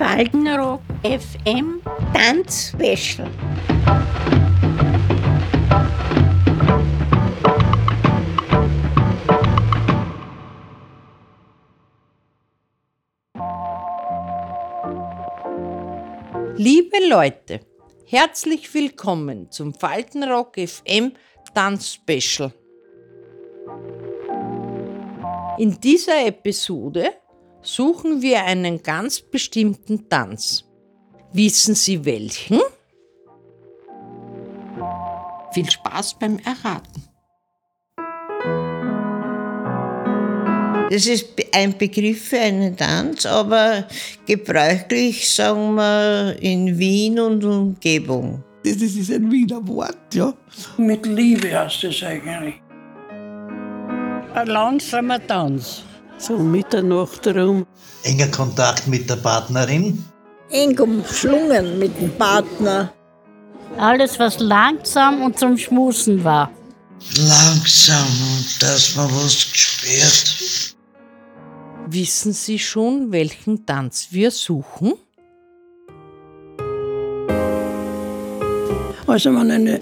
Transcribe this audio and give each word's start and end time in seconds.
Faltenrock 0.00 0.80
FM 1.02 1.82
Tanzspecial. 2.14 3.28
Liebe 16.56 16.96
Leute, 17.06 17.60
herzlich 18.06 18.72
willkommen 18.72 19.50
zum 19.50 19.74
Faltenrock 19.74 20.56
FM 20.56 21.12
Tanzspecial. 21.54 22.54
In 25.58 25.78
dieser 25.78 26.26
Episode 26.26 27.19
suchen 27.62 28.22
wir 28.22 28.44
einen 28.44 28.82
ganz 28.82 29.20
bestimmten 29.20 30.08
Tanz. 30.08 30.64
Wissen 31.32 31.74
Sie 31.74 32.04
welchen? 32.04 32.60
Viel 35.52 35.70
Spaß 35.70 36.18
beim 36.18 36.38
Erraten. 36.38 37.04
Das 40.90 41.06
ist 41.06 41.26
ein 41.54 41.78
Begriff 41.78 42.30
für 42.30 42.40
einen 42.40 42.76
Tanz, 42.76 43.24
aber 43.24 43.86
gebräuchlich 44.26 45.32
sagen 45.32 45.76
wir 45.76 46.36
in 46.40 46.76
Wien 46.78 47.20
und 47.20 47.44
Umgebung. 47.44 48.42
Das 48.64 48.74
ist 48.74 49.10
ein 49.12 49.30
Wiener 49.30 49.66
Wort, 49.68 50.14
ja. 50.14 50.34
Mit 50.76 51.06
Liebe 51.06 51.56
heißt 51.56 51.84
es 51.84 52.02
eigentlich. 52.02 52.60
Ein 54.34 54.46
langsamer 54.48 55.24
Tanz. 55.24 55.84
So 56.20 56.36
Mitternacht 56.36 57.26
rum. 57.28 57.66
Enger 58.02 58.28
Kontakt 58.28 58.86
mit 58.86 59.08
der 59.08 59.16
Partnerin. 59.16 60.04
Eng 60.50 60.78
umschlungen 60.78 61.78
mit 61.78 61.98
dem 61.98 62.10
Partner. 62.18 62.92
Alles, 63.78 64.18
was 64.18 64.38
langsam 64.38 65.22
und 65.22 65.38
zum 65.38 65.56
Schmusen 65.56 66.22
war. 66.22 66.50
Langsam 67.16 68.06
und 68.34 68.62
dass 68.62 68.96
man 68.96 69.08
was 69.14 69.50
gespürt. 69.50 70.76
Wissen 71.86 72.34
Sie 72.34 72.58
schon, 72.58 73.10
welchen 73.12 73.64
Tanz 73.64 74.08
wir 74.10 74.30
suchen? 74.30 74.92
Also 79.06 79.34
wenn 79.34 79.50
eine 79.50 79.80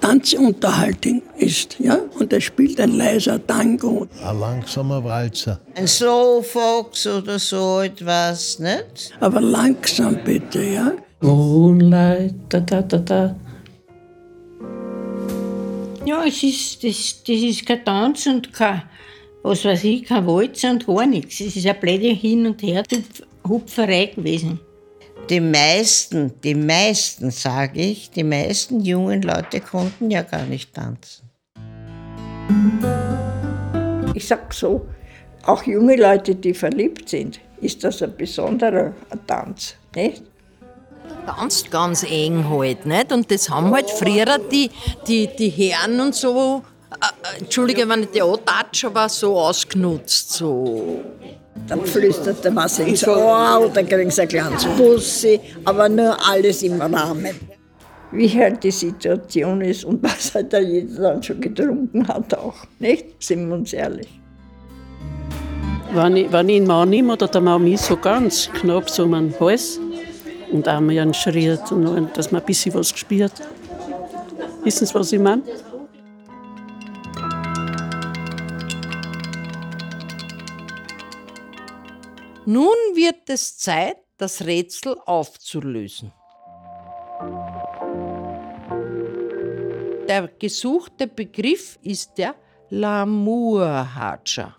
Tanzunterhaltung 0.00 1.22
ist, 1.36 1.78
ja, 1.78 1.98
und 2.18 2.32
es 2.32 2.44
spielt 2.44 2.80
ein 2.80 2.96
leiser 2.96 3.44
Tango. 3.46 4.06
Ein 4.24 4.40
langsamer 4.40 5.04
Walzer. 5.04 5.60
Ein 5.74 5.86
Slow 5.86 6.42
Fox 6.42 7.06
oder 7.06 7.38
so 7.38 7.80
etwas, 7.80 8.58
nicht? 8.58 9.12
Aber 9.20 9.40
langsam 9.40 10.18
bitte, 10.24 10.62
ja. 10.62 10.92
Moonlight, 11.20 12.34
da 12.48 12.60
da 12.60 12.82
da 12.82 12.98
da. 12.98 13.36
Ja, 16.06 16.24
es 16.24 16.42
ist, 16.42 16.82
das, 16.82 17.22
das 17.22 17.36
ist 17.36 17.66
kein 17.66 17.84
Tanz 17.84 18.26
und 18.26 18.52
kein, 18.52 18.82
was 19.42 19.64
weiß 19.64 19.84
ich, 19.84 20.04
kein 20.04 20.26
Walzer 20.26 20.70
und 20.70 20.86
gar 20.86 21.06
nichts. 21.06 21.40
Es 21.40 21.54
ist 21.56 21.66
eine 21.66 21.74
blöde 21.74 22.08
Hin- 22.08 22.46
und 22.46 22.62
Her-Hupferei 22.62 24.06
gewesen. 24.06 24.60
Die 25.30 25.38
meisten, 25.38 26.40
die 26.42 26.56
meisten, 26.56 27.30
sage 27.30 27.80
ich, 27.80 28.10
die 28.10 28.24
meisten 28.24 28.80
jungen 28.80 29.22
Leute 29.22 29.60
konnten 29.60 30.10
ja 30.10 30.22
gar 30.22 30.44
nicht 30.44 30.74
tanzen. 30.74 31.30
Ich 34.12 34.26
sag 34.26 34.52
so, 34.52 34.88
auch 35.44 35.62
junge 35.62 35.94
Leute, 35.94 36.34
die 36.34 36.52
verliebt 36.52 37.08
sind, 37.08 37.38
ist 37.60 37.84
das 37.84 38.02
ein 38.02 38.16
besonderer 38.16 38.92
Tanz, 39.28 39.76
nicht? 39.94 40.24
Tanzt 41.26 41.70
ganz 41.70 42.02
eng 42.02 42.50
halt, 42.50 42.84
nicht? 42.84 43.12
Und 43.12 43.30
das 43.30 43.48
haben 43.48 43.72
halt 43.72 43.88
früher 43.88 44.36
die, 44.50 44.68
die, 45.06 45.28
die 45.28 45.50
Herren 45.50 46.00
und 46.00 46.16
so, 46.16 46.64
äh, 46.90 47.38
Entschuldige, 47.38 47.88
wenn 47.88 48.02
ich 48.02 48.10
die 48.10 48.22
antatsche, 48.22 48.88
aber 48.88 49.08
so 49.08 49.38
ausgenutzt, 49.38 50.32
so. 50.32 51.04
Dann 51.70 51.86
flüstert 51.86 52.44
der 52.44 52.56
was 52.56 52.80
ins 52.80 53.06
Ohr 53.06 53.60
oder 53.64 53.84
kriegen 53.84 54.10
sie 54.10 54.22
ein 54.22 54.28
kleines 54.28 54.64
Bussi, 54.76 55.38
aber 55.64 55.88
nur 55.88 56.16
alles 56.28 56.64
im 56.64 56.80
Rahmen. 56.80 57.36
Wie 58.10 58.28
halt 58.28 58.64
die 58.64 58.72
Situation 58.72 59.60
ist 59.60 59.84
und 59.84 60.02
was 60.02 60.34
halt 60.34 60.52
jeder 60.52 61.00
dann 61.00 61.22
schon 61.22 61.40
getrunken 61.40 62.08
hat 62.08 62.34
auch, 62.34 62.56
nicht? 62.80 63.22
Sind 63.22 63.48
wir 63.48 63.54
uns 63.54 63.72
ehrlich. 63.72 64.08
Wenn 65.94 66.16
ich, 66.16 66.32
wenn 66.32 66.48
ich 66.48 66.56
einen 66.56 66.66
Mann 66.66 66.90
nehme 66.90 67.12
oder 67.12 67.28
der 67.28 67.40
Mann 67.40 67.62
mich 67.62 67.80
so 67.80 67.96
ganz 67.96 68.50
knapp 68.52 68.90
so 68.90 69.04
um 69.04 69.12
den 69.12 69.32
Hals 69.38 69.78
und 70.50 70.66
einmal 70.66 71.14
schriert, 71.14 71.70
und 71.70 72.08
dass 72.16 72.32
man 72.32 72.40
ein 72.40 72.46
bisschen 72.46 72.74
was 72.74 72.92
gespürt. 72.92 73.32
Wissen 74.64 74.86
Sie, 74.88 74.94
was 74.94 75.12
ich 75.12 75.20
meine? 75.20 75.42
Nun 82.46 82.76
wird 82.94 83.28
es 83.28 83.58
Zeit, 83.58 83.96
das 84.16 84.42
Rätsel 84.42 84.96
aufzulösen. 85.06 86.12
Der 90.08 90.28
gesuchte 90.38 91.06
Begriff 91.06 91.78
ist 91.82 92.12
der 92.16 92.34
Lamour-Hatscher. 92.70 94.56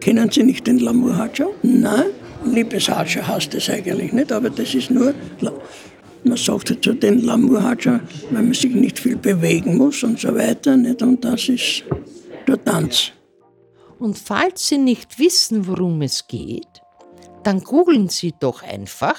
Kennen 0.00 0.30
Sie 0.30 0.42
nicht 0.42 0.66
den 0.66 0.78
Lamour 0.78 1.16
Hatscha? 1.16 1.46
Nein, 1.62 2.10
Liebeshatscha 2.44 3.26
heißt 3.26 3.54
das 3.54 3.68
eigentlich 3.68 4.12
nicht, 4.12 4.30
aber 4.30 4.50
das 4.50 4.74
ist 4.74 4.90
nur, 4.90 5.14
man 6.24 6.36
sagt 6.36 6.70
dazu 6.70 6.92
den 6.92 7.24
Lamour 7.24 7.62
Hatscha, 7.62 8.00
weil 8.30 8.42
man 8.42 8.54
sich 8.54 8.74
nicht 8.74 8.98
viel 8.98 9.16
bewegen 9.16 9.76
muss 9.76 10.02
und 10.02 10.18
so 10.18 10.34
weiter. 10.34 10.76
Nicht? 10.76 11.02
Und 11.02 11.24
das 11.24 11.48
ist 11.48 11.84
der 12.46 12.62
Tanz. 12.64 13.12
Und 13.98 14.16
falls 14.16 14.68
Sie 14.68 14.78
nicht 14.78 15.18
wissen, 15.18 15.66
worum 15.66 16.02
es 16.02 16.26
geht, 16.28 16.82
dann 17.48 17.64
googeln 17.64 18.10
Sie 18.10 18.34
doch 18.38 18.62
einfach 18.62 19.18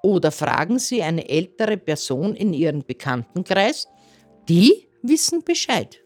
oder 0.00 0.30
fragen 0.30 0.78
Sie 0.78 1.02
eine 1.02 1.28
ältere 1.28 1.76
Person 1.76 2.36
in 2.36 2.54
Ihrem 2.54 2.84
Bekanntenkreis, 2.84 3.88
die 4.48 4.86
wissen 5.02 5.42
Bescheid. 5.42 6.00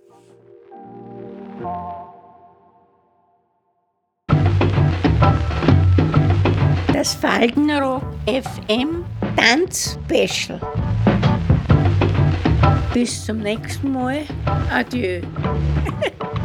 Das 6.94 7.12
Faltenrock 7.12 8.02
FM 8.26 9.04
Tanzspecial. 9.36 10.58
Bis 12.94 13.26
zum 13.26 13.40
nächsten 13.40 13.92
Mal. 13.92 14.22
Adieu. 14.72 15.20